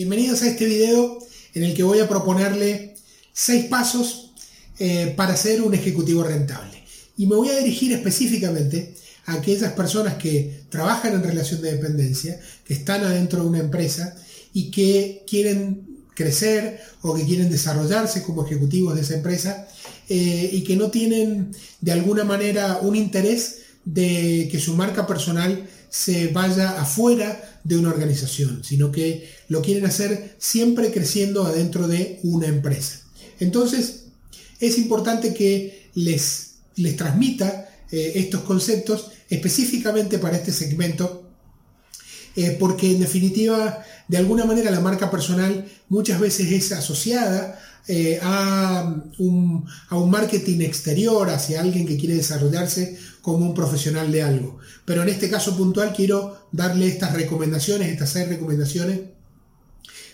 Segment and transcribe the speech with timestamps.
[0.00, 1.18] Bienvenidos a este video
[1.52, 2.94] en el que voy a proponerle
[3.34, 4.32] seis pasos
[4.78, 6.82] eh, para ser un ejecutivo rentable.
[7.18, 8.94] Y me voy a dirigir específicamente
[9.26, 14.16] a aquellas personas que trabajan en relación de dependencia, que están adentro de una empresa
[14.54, 19.68] y que quieren crecer o que quieren desarrollarse como ejecutivos de esa empresa
[20.08, 25.68] eh, y que no tienen de alguna manera un interés de que su marca personal
[25.88, 32.20] se vaya afuera de una organización, sino que lo quieren hacer siempre creciendo adentro de
[32.22, 33.00] una empresa.
[33.40, 34.04] Entonces,
[34.60, 41.29] es importante que les, les transmita eh, estos conceptos específicamente para este segmento,
[42.42, 48.18] eh, porque en definitiva, de alguna manera la marca personal muchas veces es asociada eh,
[48.22, 54.22] a, un, a, un, marketing exterior, hacia alguien que quiere desarrollarse como un profesional de
[54.22, 54.58] algo.
[54.86, 59.00] Pero en este caso puntual quiero darle estas recomendaciones, estas seis recomendaciones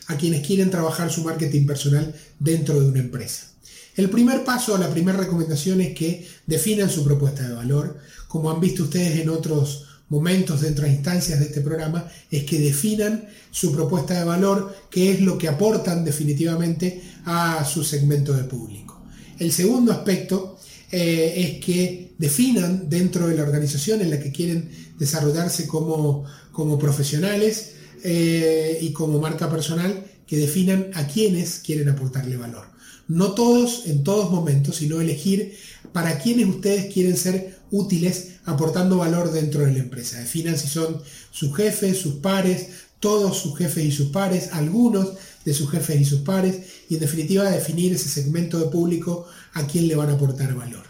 [0.08, 3.52] a quienes quieren trabajar su marketing personal dentro de una empresa.
[3.94, 7.98] El primer paso, la primera recomendación es que definan su propuesta de valor.
[8.28, 12.60] Como han visto ustedes en otros momentos de otras instancias de este programa, es que
[12.60, 18.44] definan su propuesta de valor, que es lo que aportan definitivamente a su segmento de
[18.44, 19.00] público.
[19.38, 20.58] El segundo aspecto
[20.90, 26.78] eh, es que definan dentro de la organización en la que quieren desarrollarse como, como
[26.78, 27.72] profesionales
[28.04, 32.66] eh, y como marca personal, que definan a quienes quieren aportarle valor.
[33.08, 35.56] No todos en todos momentos, sino elegir
[35.92, 40.18] para quienes ustedes quieren ser útiles aportando valor dentro de la empresa.
[40.18, 41.00] Definan si son
[41.30, 42.68] sus jefes, sus pares,
[43.00, 45.12] todos sus jefes y sus pares, algunos
[45.44, 46.56] de sus jefes y sus pares,
[46.88, 50.84] y en definitiva definir ese segmento de público a quien le van a aportar valor.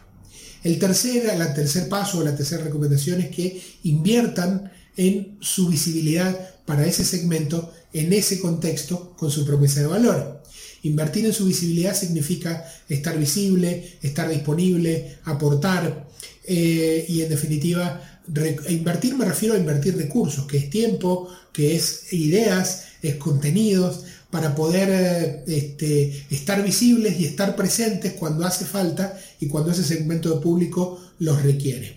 [0.63, 6.57] El tercer, el tercer paso o la tercera recomendación es que inviertan en su visibilidad
[6.65, 10.36] para ese segmento, en ese contexto, con su promesa de valor.
[10.83, 16.09] Invertir en su visibilidad significa estar visible, estar disponible, aportar
[16.45, 18.17] eh, y en definitiva
[18.69, 24.55] invertir me refiero a invertir recursos, que es tiempo, que es ideas, es contenidos, para
[24.55, 30.35] poder eh, este, estar visibles y estar presentes cuando hace falta y cuando ese segmento
[30.35, 31.97] de público los requiere.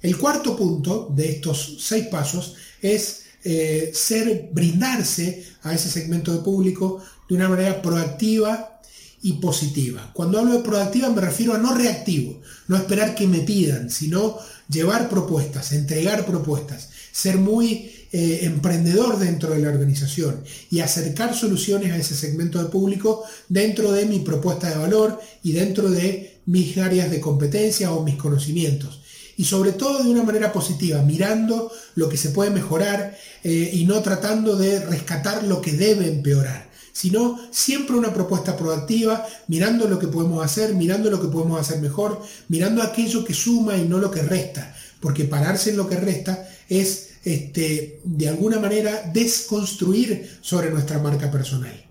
[0.00, 6.40] El cuarto punto de estos seis pasos es eh, ser, brindarse a ese segmento de
[6.40, 8.80] público de una manera proactiva
[9.22, 10.10] y positiva.
[10.14, 14.38] Cuando hablo de proactiva me refiero a no reactivo, no esperar que me pidan, sino
[14.68, 21.92] llevar propuestas, entregar propuestas, ser muy eh, emprendedor dentro de la organización y acercar soluciones
[21.92, 26.76] a ese segmento de público dentro de mi propuesta de valor y dentro de mis
[26.78, 29.00] áreas de competencia o mis conocimientos
[29.40, 33.86] y sobre todo de una manera positiva, mirando lo que se puede mejorar eh, y
[33.86, 39.98] no tratando de rescatar lo que debe empeorar, sino siempre una propuesta proactiva, mirando lo
[39.98, 43.96] que podemos hacer, mirando lo que podemos hacer mejor, mirando aquello que suma y no
[43.96, 50.38] lo que resta, porque pararse en lo que resta es este, de alguna manera desconstruir
[50.42, 51.82] sobre nuestra marca personal.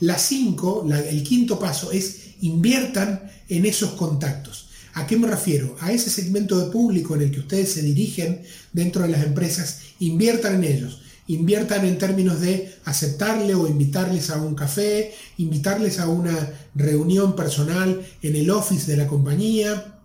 [0.00, 4.67] La 5, el quinto paso es inviertan en esos contactos.
[4.94, 5.76] ¿A qué me refiero?
[5.80, 9.80] A ese segmento de público en el que ustedes se dirigen dentro de las empresas,
[10.00, 11.02] inviertan en ellos.
[11.26, 18.00] Inviertan en términos de aceptarle o invitarles a un café, invitarles a una reunión personal
[18.22, 19.98] en el office de la compañía,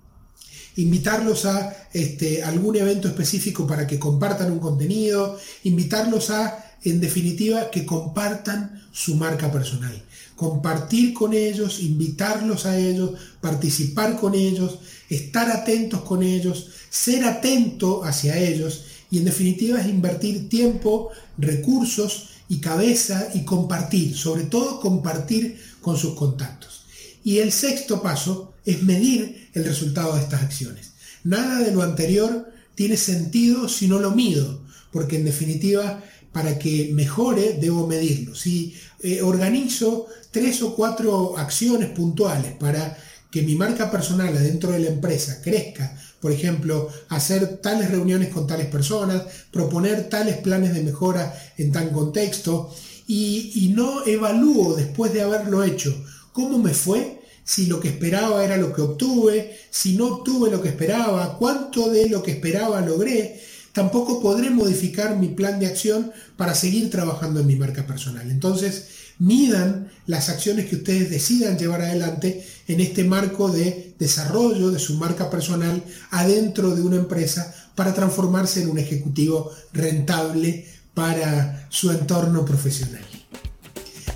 [0.76, 7.72] invitarlos a este, algún evento específico para que compartan un contenido, invitarlos a, en definitiva,
[7.72, 10.04] que compartan su marca personal
[10.36, 18.04] compartir con ellos, invitarlos a ellos, participar con ellos, estar atentos con ellos, ser atento
[18.04, 24.80] hacia ellos y en definitiva es invertir tiempo, recursos y cabeza y compartir, sobre todo
[24.80, 26.86] compartir con sus contactos.
[27.24, 30.94] Y el sexto paso es medir el resultado de estas acciones.
[31.24, 36.04] Nada de lo anterior tiene sentido si no lo mido, porque en definitiva
[36.34, 38.36] para que mejore debo medirlo.
[38.36, 42.98] Si eh, organizo tres o cuatro acciones puntuales para
[43.32, 48.48] que mi marca personal adentro de la empresa crezca, por ejemplo, hacer tales reuniones con
[48.48, 52.74] tales personas, proponer tales planes de mejora en tal contexto
[53.08, 55.94] y, y no evalúo después de haberlo hecho
[56.32, 60.62] cómo me fue, si lo que esperaba era lo que obtuve, si no obtuve lo
[60.62, 63.40] que esperaba, cuánto de lo que esperaba logré,
[63.74, 68.30] tampoco podré modificar mi plan de acción para seguir trabajando en mi marca personal.
[68.32, 68.88] Entonces,
[69.20, 74.96] midan las acciones que ustedes decidan llevar adelante en este marco de desarrollo de su
[74.98, 82.46] marca personal adentro de una empresa para transformarse en un ejecutivo rentable para su entorno
[82.46, 83.04] profesional.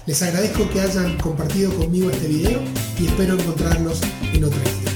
[0.05, 2.61] Les agradezco que hayan compartido conmigo este video
[2.99, 3.99] y espero encontrarlos
[4.33, 4.86] en otra video.